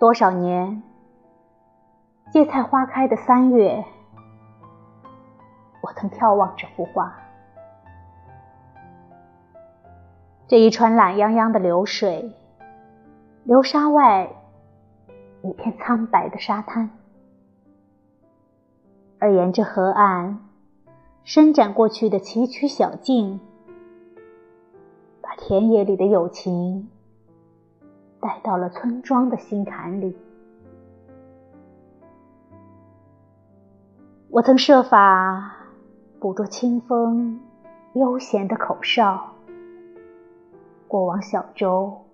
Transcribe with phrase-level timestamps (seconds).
[0.00, 0.82] 多少年，
[2.32, 3.84] 芥菜花开的三月，
[5.82, 7.14] 我曾眺望这幅画。
[10.48, 12.32] 这一川懒洋洋的流水，
[13.44, 14.30] 流沙外
[15.42, 16.88] 一片苍白的沙滩，
[19.18, 20.48] 而沿着河岸
[21.24, 23.38] 伸展过去的崎岖小径，
[25.20, 26.88] 把田野里的友情。
[28.20, 30.16] 带到了村庄的心坎里。
[34.28, 35.56] 我曾设法
[36.20, 37.40] 捕捉清风
[37.94, 39.32] 悠闲的口哨，
[40.86, 42.04] 过往小舟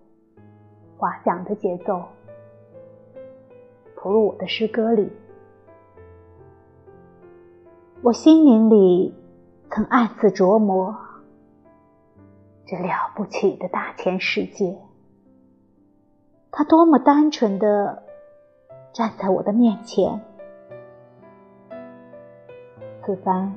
[0.96, 2.02] 划桨的节奏，
[3.96, 5.10] 投入我的诗歌里。
[8.02, 9.12] 我心灵里
[9.70, 10.96] 曾暗自琢磨
[12.64, 14.78] 这了不起的大千世界。
[16.58, 18.02] 他多么单纯的
[18.90, 20.18] 站在我的面前，
[23.04, 23.52] 此番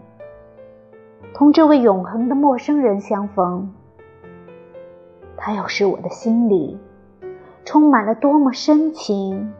[1.34, 3.74] 同这位永恒的陌生人相逢，
[5.38, 6.78] 他又使我的心里
[7.64, 9.54] 充满了多么深情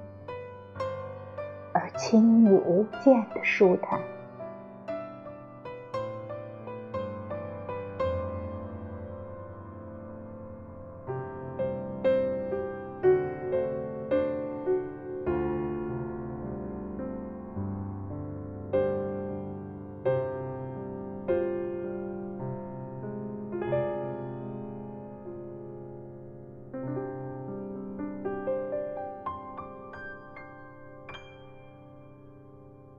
[1.72, 4.02] 而亲密无间的舒坦。